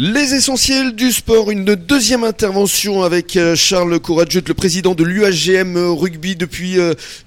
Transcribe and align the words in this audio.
Les 0.00 0.32
essentiels 0.32 0.94
du 0.94 1.10
sport, 1.10 1.50
une 1.50 1.74
deuxième 1.74 2.22
intervention 2.22 3.02
avec 3.02 3.36
euh, 3.36 3.56
Charles 3.56 3.98
Courageux, 3.98 4.44
le 4.46 4.54
président 4.54 4.94
de 4.94 5.02
l'UAGM 5.02 5.76
Rugby 5.76 6.36
depuis 6.36 6.76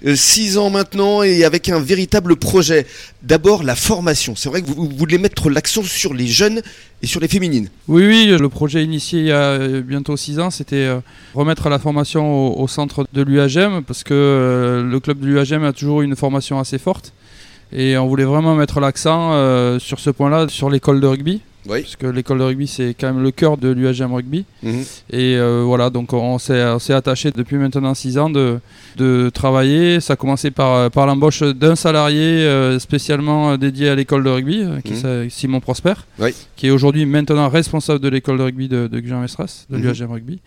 6 0.02 0.56
ans 0.56 0.70
maintenant 0.70 1.22
et 1.22 1.44
avec 1.44 1.68
un 1.68 1.80
véritable 1.80 2.36
projet. 2.36 2.86
D'abord 3.22 3.62
la 3.62 3.74
formation. 3.74 4.34
C'est 4.36 4.48
vrai 4.48 4.62
que 4.62 4.68
vous 4.68 4.88
voulez 4.88 5.18
mettre 5.18 5.50
l'accent 5.50 5.82
sur 5.82 6.14
les 6.14 6.26
jeunes 6.26 6.62
et 7.02 7.06
sur 7.06 7.20
les 7.20 7.28
féminines. 7.28 7.68
Oui, 7.88 8.06
oui, 8.06 8.26
le 8.40 8.48
projet 8.48 8.82
initié 8.82 9.20
il 9.20 9.26
y 9.26 9.32
a 9.32 9.58
bientôt 9.82 10.16
6 10.16 10.40
ans, 10.40 10.50
c'était 10.50 10.88
remettre 11.34 11.68
la 11.68 11.78
formation 11.78 12.58
au, 12.58 12.66
centre 12.68 13.06
de 13.12 13.20
l'UAGM 13.20 13.82
parce 13.82 14.02
que 14.02 14.82
le 14.82 15.00
club 15.00 15.20
de 15.20 15.26
l'UAGM 15.26 15.64
a 15.64 15.74
toujours 15.74 16.00
une 16.00 16.16
formation 16.16 16.58
assez 16.58 16.78
forte. 16.78 17.12
Et 17.72 17.96
on 17.96 18.06
voulait 18.06 18.24
vraiment 18.24 18.54
mettre 18.54 18.80
l'accent 18.80 19.32
euh, 19.32 19.78
sur 19.78 19.98
ce 19.98 20.10
point-là, 20.10 20.46
sur 20.48 20.68
l'école 20.68 21.00
de 21.00 21.06
rugby. 21.06 21.40
Oui. 21.66 21.82
Parce 21.82 21.96
que 21.96 22.06
l'école 22.06 22.38
de 22.38 22.44
rugby, 22.44 22.66
c'est 22.66 22.94
quand 22.98 23.12
même 23.12 23.22
le 23.22 23.30
cœur 23.30 23.56
de 23.56 23.68
l'UAGM 23.68 24.12
Rugby. 24.12 24.44
Mhm. 24.62 24.84
Et 25.10 25.36
euh, 25.36 25.62
voilà, 25.64 25.90
donc 25.90 26.12
on 26.12 26.38
s'est 26.38 26.92
attaché 26.92 27.30
depuis 27.30 27.56
maintenant 27.56 27.94
6 27.94 28.18
ans 28.18 28.30
de, 28.30 28.58
de, 28.96 29.30
travailler. 29.32 30.00
Ça 30.00 30.14
a 30.14 30.16
commencé 30.16 30.50
par, 30.50 30.90
par 30.90 31.06
l'embauche 31.06 31.42
d'un 31.42 31.76
salarié 31.76 32.20
euh, 32.20 32.78
spécialement 32.78 33.56
dédié 33.56 33.88
à 33.88 33.94
l'école 33.94 34.24
de 34.24 34.30
rugby, 34.30 34.64
qui 34.84 34.94
mhm. 34.94 35.30
Simon 35.30 35.60
Prosper, 35.60 35.94
qui 36.56 36.66
est 36.66 36.70
aujourd'hui 36.70 37.06
maintenant 37.06 37.48
responsable 37.48 38.00
de 38.00 38.08
l'école 38.08 38.38
de 38.38 38.42
rugby 38.42 38.68
de, 38.68 38.88
de 38.88 39.00
Gujan-Mestras, 39.00 39.66
de 39.70 39.76
mhm. 39.76 39.82
l'UAGM 39.82 40.12
Rugby. 40.12 40.40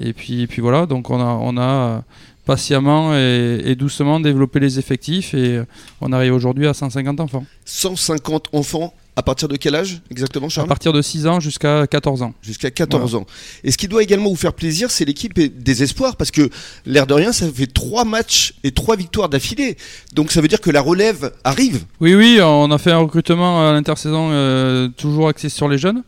Et, 0.00 0.12
puis, 0.12 0.42
et 0.42 0.46
puis 0.46 0.62
voilà, 0.62 0.86
donc 0.86 1.10
on 1.10 1.20
a, 1.20 1.38
on 1.40 1.56
a 1.58 2.04
patiemment 2.50 3.14
et, 3.14 3.76
doucement 3.76 4.18
développer 4.18 4.58
les 4.58 4.78
effectifs 4.80 5.34
et 5.34 5.58
euh, 5.58 5.64
on 6.00 6.12
arrive 6.12 6.34
aujourd'hui 6.34 6.66
à 6.66 6.74
150 6.74 7.20
enfants. 7.20 7.44
150 7.64 8.48
enfants 8.52 8.92
à 9.20 9.22
partir 9.22 9.48
de 9.48 9.56
quel 9.56 9.74
âge 9.74 10.00
exactement, 10.10 10.48
Charles 10.48 10.66
À 10.66 10.68
partir 10.68 10.94
de 10.94 11.02
6 11.02 11.26
ans 11.26 11.40
jusqu'à 11.40 11.86
14 11.86 12.22
ans. 12.22 12.32
Jusqu'à 12.40 12.70
14 12.70 13.14
ans. 13.16 13.26
Et 13.64 13.70
ce 13.70 13.76
qui 13.76 13.86
doit 13.86 14.02
également 14.02 14.30
vous 14.30 14.36
faire 14.36 14.54
plaisir, 14.54 14.90
c'est 14.90 15.04
l'équipe 15.04 15.38
des 15.38 15.82
espoirs, 15.82 16.16
parce 16.16 16.30
que 16.30 16.48
l'air 16.86 17.06
de 17.06 17.12
rien, 17.12 17.30
ça 17.30 17.46
fait 17.52 17.66
3 17.66 18.06
matchs 18.06 18.54
et 18.64 18.70
3 18.72 18.96
victoires 18.96 19.28
d'affilée. 19.28 19.76
Donc 20.14 20.32
ça 20.32 20.40
veut 20.40 20.48
dire 20.48 20.62
que 20.62 20.70
la 20.70 20.80
relève 20.80 21.32
arrive. 21.44 21.84
Oui, 22.00 22.14
oui, 22.14 22.40
on 22.42 22.70
a 22.70 22.78
fait 22.78 22.92
un 22.92 22.98
recrutement 22.98 23.68
à 23.68 23.72
l'intersaison 23.74 24.30
euh, 24.30 24.88
toujours 24.88 25.28
axé 25.28 25.50
sur 25.50 25.68
les 25.68 25.76
jeunes. 25.76 26.02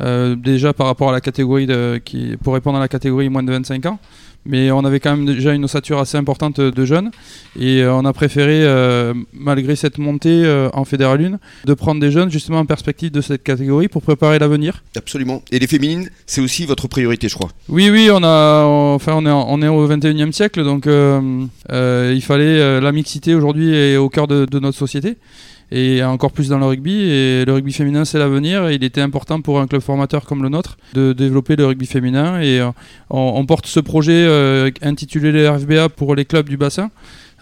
Euh, 0.00 0.34
déjà 0.34 0.72
par 0.72 0.86
rapport 0.86 1.10
à 1.10 1.12
la 1.12 1.20
catégorie 1.20 1.66
de, 1.66 2.00
qui, 2.02 2.36
pour 2.42 2.54
répondre 2.54 2.78
à 2.78 2.80
la 2.80 2.88
catégorie 2.88 3.28
moins 3.28 3.42
de 3.42 3.52
25 3.52 3.86
ans 3.86 3.98
mais 4.46 4.70
on 4.70 4.84
avait 4.84 5.00
quand 5.00 5.16
même 5.16 5.26
déjà 5.26 5.52
une 5.52 5.64
ossature 5.64 5.98
assez 5.98 6.16
importante 6.16 6.60
de 6.60 6.84
jeunes 6.84 7.10
et 7.58 7.82
euh, 7.82 7.94
on 7.94 8.04
a 8.04 8.12
préféré, 8.12 8.64
euh, 8.64 9.14
malgré 9.32 9.76
cette 9.76 9.98
montée 9.98 10.44
euh, 10.44 10.68
en 10.72 10.84
Fédéral 10.84 11.24
1, 11.24 11.38
de 11.66 11.74
prendre 11.74 12.00
des 12.00 12.10
jeunes 12.10 12.30
justement 12.30 12.58
en 12.58 12.66
perspective 12.66 13.10
de 13.10 13.20
cette 13.20 13.42
catégorie 13.42 13.88
pour 13.88 14.02
préparer 14.02 14.38
l'avenir. 14.38 14.82
Absolument. 14.96 15.42
Et 15.50 15.58
les 15.58 15.66
féminines, 15.66 16.10
c'est 16.26 16.40
aussi 16.40 16.66
votre 16.66 16.88
priorité, 16.88 17.28
je 17.28 17.34
crois. 17.34 17.50
Oui, 17.68 17.90
oui, 17.90 18.08
on 18.12 18.22
a, 18.22 18.64
enfin, 18.64 19.12
on 19.16 19.26
est, 19.26 19.30
on 19.30 19.62
est 19.62 19.68
au 19.68 19.88
21e 19.88 20.32
siècle, 20.32 20.64
donc 20.64 20.86
il 20.86 22.22
fallait 22.22 22.80
la 22.80 22.92
mixité 22.92 23.34
aujourd'hui 23.34 23.74
est 23.74 23.96
au 23.96 24.08
cœur 24.08 24.26
de 24.26 24.58
notre 24.58 24.78
société 24.78 25.16
et 25.72 26.02
encore 26.02 26.32
plus 26.32 26.48
dans 26.48 26.58
le 26.58 26.66
rugby. 26.66 26.92
Et 26.92 27.44
le 27.44 27.52
rugby 27.52 27.72
féminin, 27.72 28.04
c'est 28.04 28.18
l'avenir. 28.18 28.70
Il 28.70 28.84
était 28.84 29.00
important 29.00 29.40
pour 29.40 29.60
un 29.60 29.66
club 29.66 29.82
formateur 29.82 30.24
comme 30.24 30.42
le 30.42 30.48
nôtre 30.48 30.76
de 30.94 31.12
développer 31.12 31.56
le 31.56 31.66
rugby 31.66 31.86
féminin. 31.86 32.40
Et 32.40 32.60
euh, 32.60 32.70
on, 33.10 33.44
porte 33.46 33.66
ce 33.66 33.80
projet 33.80 34.24
euh, 34.26 34.70
intitulé 34.82 35.32
le 35.32 35.48
RFBA 35.48 35.88
pour 35.88 36.14
les 36.14 36.24
clubs 36.24 36.48
du 36.48 36.56
bassin. 36.56 36.90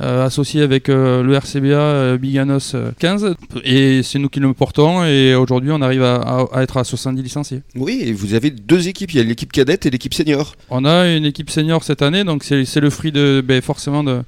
Euh, 0.00 0.26
associé 0.26 0.60
avec 0.60 0.88
le 0.88 1.32
RCBA 1.34 2.16
Biganos 2.16 2.74
15 2.98 3.36
et 3.62 4.02
c'est 4.02 4.18
nous 4.18 4.28
qui 4.28 4.40
le 4.40 4.52
portons 4.52 5.04
et 5.04 5.36
aujourd'hui 5.36 5.70
on 5.70 5.80
arrive 5.80 6.02
à, 6.02 6.48
être 6.56 6.78
à 6.78 6.82
70 6.82 7.22
licenciés. 7.22 7.62
Oui 7.76 8.02
et 8.04 8.12
vous 8.12 8.34
avez 8.34 8.50
deux 8.50 8.88
équipes, 8.88 9.12
il 9.12 9.18
y 9.18 9.20
a 9.20 9.22
l'équipe 9.22 9.52
cadette 9.52 9.86
et 9.86 9.90
l'équipe 9.90 10.12
senior. 10.12 10.56
On 10.68 10.84
a 10.84 11.06
une 11.14 11.24
équipe 11.24 11.48
senior 11.48 11.84
cette 11.84 12.02
année 12.02 12.24
donc 12.24 12.42
c'est 12.42 12.80
le 12.80 12.90
fruit 12.90 13.12
de, 13.12 13.40
ben, 13.46 13.62
forcément 13.62 14.02
d'un 14.02 14.24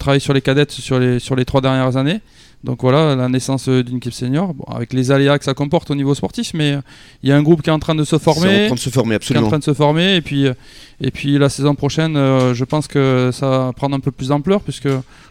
travail 0.00 0.20
sur 0.20 0.32
les 0.32 0.40
cadettes 0.40 0.72
sur 0.72 0.98
les, 0.98 1.20
sur 1.20 1.36
les 1.36 1.44
trois 1.44 1.60
dernières 1.60 1.96
années 1.96 2.20
donc 2.64 2.80
voilà, 2.80 3.14
la 3.14 3.28
naissance 3.28 3.68
d'une 3.68 3.98
équipe 3.98 4.14
senior, 4.14 4.54
bon, 4.54 4.64
avec 4.64 4.94
les 4.94 5.10
aléas 5.10 5.38
que 5.38 5.44
ça 5.44 5.52
comporte 5.52 5.90
au 5.90 5.94
niveau 5.94 6.14
sportif, 6.14 6.52
mais 6.54 6.72
euh, 6.72 6.80
il 7.22 7.28
y 7.28 7.32
a 7.32 7.36
un 7.36 7.42
groupe 7.42 7.60
qui 7.60 7.68
est 7.68 7.72
en 7.72 7.78
train 7.78 7.94
de 7.94 8.04
se 8.04 8.16
former. 8.16 8.64
en 8.64 8.66
train 8.68 8.74
de 8.74 8.80
se 8.80 8.88
former, 8.88 9.14
absolument. 9.16 9.42
Qui 9.42 9.44
est 9.44 9.46
en 9.46 9.50
train 9.50 9.58
de 9.58 9.64
se 9.64 9.74
former, 9.74 10.16
et 10.16 10.22
puis, 10.22 10.46
euh, 10.46 10.54
et 10.98 11.10
puis 11.10 11.36
la 11.36 11.50
saison 11.50 11.74
prochaine, 11.74 12.16
euh, 12.16 12.54
je 12.54 12.64
pense 12.64 12.88
que 12.88 13.30
ça 13.34 13.48
va 13.48 13.72
prendre 13.74 13.94
un 13.94 14.00
peu 14.00 14.10
plus 14.10 14.28
d'ampleur, 14.28 14.62
puisque 14.62 14.88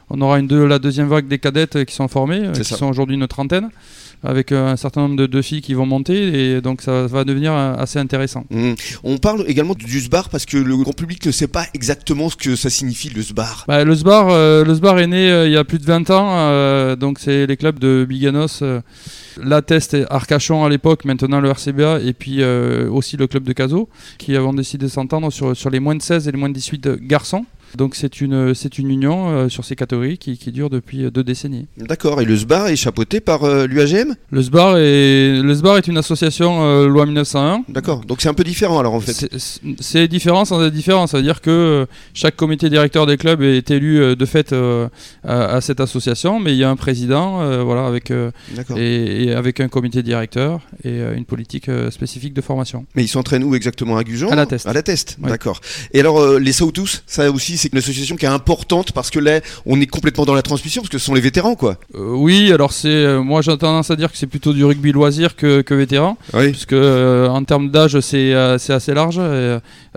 on 0.09 0.22
aura 0.22 0.40
une 0.40 0.66
la 0.66 0.80
deuxième 0.80 1.08
vague 1.08 1.28
des 1.28 1.40
cadettes 1.40 1.86
qui 1.86 1.94
sont 1.96 2.08
formées, 2.08 2.52
qui 2.53 2.64
sont 2.64 2.88
aujourd'hui 2.88 3.16
une 3.16 3.28
trentaine 3.28 3.69
avec 4.24 4.52
euh, 4.52 4.72
un 4.72 4.78
certain 4.78 5.02
nombre 5.02 5.28
de, 5.28 5.41
filles 5.41 5.62
qui 5.62 5.74
vont 5.74 5.86
monter 5.86 6.56
et 6.56 6.62
donc 6.62 6.81
ça 6.81 7.08
va 7.08 7.25
devenir 7.25 7.52
euh, 7.53 7.75
assez 7.75 8.00
intéressant. 8.00 8.46
Mmh. 8.50 8.74
On 9.03 9.18
parle 9.18 9.44
également 9.47 9.74
du 9.74 10.00
SBAR 10.00 10.30
parce 10.30 10.46
que 10.46 10.58
le 10.58 10.78
grand 10.78 10.94
public 10.94 11.25
ne 11.25 11.31
sait 11.31 11.47
pas 11.47 11.66
exactement 11.74 12.30
ce 12.30 12.38
que 12.38 12.56
ça 12.56 12.69
signifie 12.69 13.09
le 13.09 13.22
SBAR. 13.22 13.66
Bah, 13.68 13.84
le, 13.84 13.94
SBAR 13.94 14.30
euh, 14.30 14.64
le 14.64 14.74
SBAR 14.74 15.00
est 15.00 15.08
né 15.08 15.46
il 15.46 15.52
y 15.52 15.58
a 15.58 15.64
plus 15.66 15.80
de 15.80 15.86
20 15.86 16.09
ans, 16.12 16.96
donc 16.96 17.20
c'est 17.20 17.46
les 17.46 17.58
clubs 17.58 17.80
de 17.80 18.06
Biganos. 18.08 18.64
La 19.44 19.62
Test 19.64 19.96
et 19.96 20.06
Arcachon 20.09 20.64
à 20.64 20.70
l'époque, 20.70 21.06
maintenant 21.06 21.41
le 21.41 21.50
RCBA, 21.50 22.00
et 22.02 22.14
puis 22.14 22.44
aussi 22.44 23.18
le 23.18 23.28
club 23.28 23.44
de 23.44 23.53
Caso, 23.53 23.90
qui 24.18 24.35
avons 24.35 24.53
décidé 24.53 24.85
de 24.85 24.91
s'entendre 24.91 25.31
sur, 25.31 25.56
sur 25.58 25.70
les 25.70 25.80
moins 25.80 25.96
de 25.96 26.02
16 26.02 26.28
et 26.28 26.31
les 26.31 26.38
moins 26.38 26.50
de 26.50 26.53
18 26.53 26.88
garçons. 27.02 27.46
Donc 27.75 27.95
c'est 27.95 28.22
une, 28.22 28.53
c'est 28.53 28.78
une 28.78 28.89
union 28.89 29.29
euh, 29.29 29.50
sur 29.50 29.66
ces 29.66 29.75
catégories 29.75 30.17
qui, 30.17 30.38
qui, 30.38 30.51
dure 30.51 30.69
depuis 30.69 31.06
euh, 31.06 31.11
deux 31.11 31.23
décennies. 31.23 31.67
D'accord. 31.78 32.22
Et 32.22 32.25
le 32.25 32.35
SBAR 32.35 32.67
est 32.67 32.75
chapeauté 32.75 33.19
par 33.19 33.44
euh, 33.44 33.66
l'UAGM 33.66 34.16
le 34.29 34.41
SBAR, 34.41 34.78
est, 34.78 35.41
le 35.41 35.53
SBAR 35.53 35.78
est 35.78 35.88
une 35.88 35.97
association 35.97 36.85
loi 36.88 37.06
1901. 37.06 37.63
D'accord. 37.69 38.06
Donc 38.06 38.22
c'est 38.22 38.29
un 38.29 38.34
peu 38.34 38.44
différent 38.44 38.79
alors 38.79 38.94
en 38.94 39.00
fait. 39.00 39.28
C'est, 39.79 40.07
différent 40.07 40.45
sans 40.45 40.63
être 40.63 40.73
différent. 40.73 41.07
Ça 41.07 41.17
veut 41.17 41.23
dire 41.23 41.41
que 41.41 41.88
chaque 42.13 42.35
comité 42.35 42.69
directeur 42.69 43.06
des 43.06 43.17
clubs 43.17 43.41
est 43.41 43.69
élu 43.72 44.16
de 44.16 44.25
fait 44.25 44.53
à, 45.23 45.61
cette 45.61 45.79
association, 45.79 46.40
mais 46.40 46.53
il 46.53 46.57
y 46.57 46.63
a 46.63 46.69
un 46.69 46.75
président, 46.75 47.63
voilà, 47.63 47.85
avec 47.85 48.11
et, 48.11 49.23
et, 49.23 49.34
avec 49.34 49.59
un 49.59 49.67
comité 49.67 50.03
directeur 50.03 50.61
et 50.84 51.00
une 51.16 51.25
politique 51.25 51.69
spécifique 51.91 52.34
de 52.34 52.41
formation. 52.41 52.85
Mais 52.95 53.03
ils 53.03 53.07
s'entraînent 53.07 53.44
où 53.44 53.55
exactement? 53.55 53.97
À 53.97 54.03
Gujan? 54.03 54.29
À 54.29 54.35
la 54.35 54.45
Test. 54.45 54.67
À 54.67 54.73
la 54.73 54.84
Test. 54.84 55.17
D'accord. 55.19 55.61
Et 55.94 56.00
alors 56.00 56.40
les 56.40 56.53
Sautous, 56.53 57.01
ça 57.05 57.31
aussi 57.31 57.57
c'est 57.63 57.72
une 57.72 57.78
association 57.78 58.18
qui 58.18 58.25
est 58.25 58.29
importante 58.29 58.91
parce 58.91 59.09
que 59.09 59.19
là, 59.19 59.40
on 59.66 59.79
est 59.79 59.88
complètement 59.88 60.25
dans 60.25 60.34
la 60.34 60.41
transmission 60.41 60.81
parce 60.81 60.90
que 60.90 60.97
ce 60.97 61.06
sont 61.06 61.13
les 61.13 61.22
vétérans, 61.22 61.56
quoi. 61.56 61.78
Euh, 61.96 62.13
oui, 62.13 62.51
alors 62.51 62.74
c'est, 62.74 62.90
euh, 62.90 63.22
moi 63.22 63.41
j'ai 63.41 63.57
tendance 63.57 63.90
à 63.90 63.96
dire 63.96 64.12
que 64.12 64.18
c'est 64.18 64.28
plutôt 64.28 64.51
du 64.51 64.66
rugby 64.66 64.91
loisir 64.91 65.35
que, 65.38 65.62
que 65.62 65.73
vétéran, 65.73 66.18
oui. 66.34 66.52
puisque 66.52 66.73
euh, 66.73 67.28
en 67.29 67.44
termes 67.46 67.72
d'âge 67.72 68.00
c'est, 68.02 68.34
assez 68.34 68.94
large. 68.94 69.19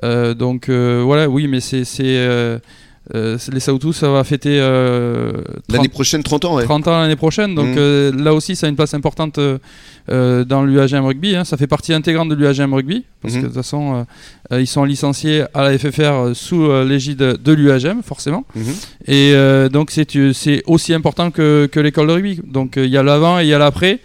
donc 0.02 0.70
voilà, 0.70 1.28
oui, 1.28 1.48
mais 1.48 1.60
c'est 1.60 1.84
euh, 3.14 3.38
les 3.52 3.60
Saoutous, 3.60 3.92
ça 3.92 4.10
va 4.10 4.24
fêter 4.24 4.58
euh, 4.60 5.32
l'année 5.68 5.88
prochaine 5.88 6.22
30 6.22 6.44
ans. 6.44 6.58
30 6.58 6.88
ans 6.88 7.00
l'année 7.00 7.16
prochaine, 7.16 7.54
donc 7.54 7.68
mm. 7.68 7.78
euh, 7.78 8.12
là 8.12 8.34
aussi 8.34 8.56
ça 8.56 8.66
a 8.66 8.70
une 8.70 8.76
place 8.76 8.94
importante 8.94 9.38
dans 10.08 10.62
l'UAGM 10.64 11.04
Rugby. 11.04 11.36
Hein. 11.36 11.44
Ça 11.44 11.56
fait 11.56 11.66
partie 11.66 11.92
intégrante 11.92 12.28
de 12.28 12.34
l'UAGM 12.34 12.74
Rugby, 12.74 13.04
parce 13.22 13.34
mm-hmm. 13.34 13.36
que 13.36 13.42
de 13.42 13.46
toute 13.46 13.56
façon 13.56 14.06
ils 14.50 14.66
sont 14.66 14.84
licenciés 14.84 15.44
à 15.54 15.70
la 15.70 15.78
FFR 15.78 16.34
sous 16.34 16.68
l'égide 16.82 17.18
de 17.18 17.52
l'UAGM, 17.52 18.02
forcément. 18.02 18.44
Mm-hmm. 18.56 19.66
Et 19.66 19.68
donc 19.70 19.90
c'est 19.92 20.62
aussi 20.66 20.92
important 20.92 21.30
que, 21.30 21.68
que 21.70 21.80
l'école 21.80 22.08
de 22.08 22.12
rugby. 22.12 22.40
Donc 22.44 22.74
il 22.76 22.86
y 22.86 22.96
a 22.96 23.02
l'avant 23.02 23.38
et 23.38 23.44
il 23.44 23.48
y 23.48 23.54
a 23.54 23.58
l'après. 23.58 24.00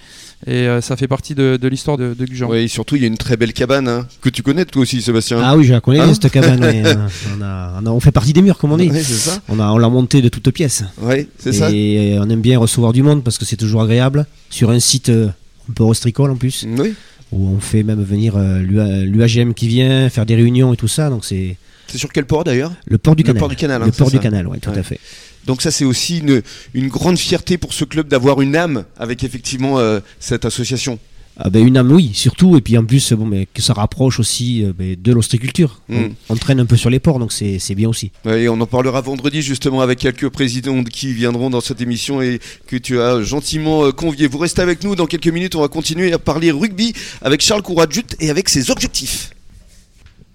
Et 0.48 0.68
euh, 0.68 0.82
ça 0.82 0.96
fait 0.98 1.08
partie 1.08 1.36
de, 1.36 1.58
de 1.62 1.68
l'histoire 1.68 1.98
de, 1.98 2.16
de 2.18 2.26
Gujan. 2.26 2.50
Oui, 2.50 2.68
surtout 2.68 2.96
il 2.96 3.04
y 3.04 3.06
a 3.06 3.08
une 3.08 3.18
très 3.18 3.38
belle 3.38 3.54
cabane 3.54 3.88
hein, 3.88 4.08
que 4.22 4.30
tu 4.30 4.42
connais 4.42 4.66
toi 4.66 4.82
aussi, 4.82 5.02
Sébastien. 5.02 5.40
Ah 5.44 5.56
oui, 5.56 5.66
je 5.66 5.74
la 5.74 5.82
connais 5.82 6.00
hein 6.00 6.14
cette 6.14 6.32
cabane. 6.32 6.64
Euh, 6.64 6.96
on, 7.38 7.42
a, 7.44 7.82
on, 7.86 8.00
fait 8.00 8.12
partie 8.12 8.34
des 8.34 8.42
murs, 8.42 8.58
comme 8.58 8.72
on 8.72 8.78
dit. 8.78 8.90
Ouais, 8.90 9.04
ça. 9.04 9.40
On 9.50 9.60
a, 9.60 9.70
on 9.72 9.78
l'a 9.78 9.90
montée 9.90 10.22
de 10.22 10.30
toutes 10.30 10.50
pièces. 10.50 10.84
Oui, 11.02 11.28
c'est 11.38 11.54
ça. 11.54 11.70
Et 11.72 12.18
on 12.20 12.28
aime 12.30 12.42
bien 12.42 12.58
recevoir 12.58 12.92
du 12.92 13.04
monde 13.04 13.24
parce 13.24 13.38
que 13.38 13.46
c'est 13.46 13.58
toujours 13.58 13.84
agréable 13.84 14.26
sur 14.50 14.72
un 14.72 14.80
site 14.80 15.10
euh, 15.10 15.28
un 15.70 15.74
peu 15.74 15.84
rostricole 15.84 16.32
en 16.32 16.36
plus. 16.36 16.66
Oui. 16.68 16.96
Où 17.32 17.48
on 17.48 17.60
fait 17.60 17.84
même 17.84 18.04
venir 18.04 18.38
l'UAGM 18.38 19.54
qui 19.54 19.68
vient 19.68 20.10
faire 20.10 20.26
des 20.26 20.36
réunions 20.36 20.74
et 20.74 20.78
tout 20.78 20.90
ça, 20.90 21.10
donc 21.10 21.24
c'est. 21.24 21.56
C'est 21.92 21.98
sur 21.98 22.12
quel 22.12 22.26
port 22.26 22.44
d'ailleurs 22.44 22.72
Le 22.86 22.98
port 22.98 23.16
du 23.16 23.24
canal. 23.24 23.36
Le 23.36 23.40
port 23.40 23.50
du 23.50 23.56
canal. 23.56 23.82
Hein, 23.82 23.86
le 23.86 23.92
port 23.92 24.12
du 24.12 24.20
canal, 24.20 24.48
oui, 24.48 24.60
tout 24.60 24.70
à 24.70 24.84
fait. 24.84 25.00
Donc 25.46 25.62
ça 25.62 25.72
c'est 25.72 25.86
aussi 25.86 26.20
une, 26.20 26.42
une, 26.76 26.88
grande 26.88 27.18
fierté 27.18 27.58
pour 27.58 27.74
ce 27.74 27.84
club 27.84 28.08
d'avoir 28.08 28.42
une 28.42 28.56
âme 28.56 28.86
avec 28.98 29.24
effectivement 29.24 29.80
cette 30.20 30.46
association. 30.46 31.00
Ah 31.38 31.50
ben 31.50 31.66
une 31.66 31.78
âme, 31.78 31.92
oui, 31.92 32.12
surtout, 32.14 32.58
et 32.58 32.62
puis 32.62 32.78
en 32.78 32.84
plus, 32.84 33.14
bon, 33.14 33.26
mais 33.26 33.48
que 33.52 33.62
ça 33.62 33.74
rapproche 33.74 34.20
aussi 34.20 34.64
euh, 34.64 34.74
ben, 34.78 34.96
de 35.02 35.12
l'ostriculture. 35.14 35.82
Mm. 35.88 36.10
On, 36.30 36.36
traîne 36.36 36.60
un 36.60 36.66
peu 36.66 36.76
sur 36.76 36.90
les 36.90 37.00
ports, 37.00 37.20
donc 37.20 37.32
c'est 37.32 37.76
bien 37.76 37.88
aussi. 37.88 38.12
et 38.26 38.50
on 38.50 38.60
en 38.60 38.66
parlera 38.66 39.02
vendredi 39.02 39.42
justement 39.42 39.82
avec 39.82 40.00
quelques 40.00 40.30
présidents 40.30 40.84
qui 40.84 41.14
viendront 41.14 41.50
dans 41.50 41.62
cette 41.62 41.82
émission 41.82 42.22
et 42.22 42.40
que 42.68 42.76
tu 42.76 43.00
as 43.00 43.24
gentiment 43.24 43.86
euh, 43.86 43.92
convié. 43.92 44.28
Vous 44.28 44.38
restez 44.38 44.62
avec 44.62 44.84
nous, 44.84 44.96
dans 44.96 45.08
quelques 45.08 45.28
minutes, 45.30 45.56
on 45.56 45.62
va 45.62 45.68
continuer 45.68 46.12
à 46.12 46.20
parler 46.20 46.52
rugby 46.52 46.94
avec 47.22 47.42
Charles 47.42 47.62
Couradjut 47.62 48.06
et 48.20 48.30
avec 48.30 48.50
ses 48.50 48.70
objectifs. 48.70 49.32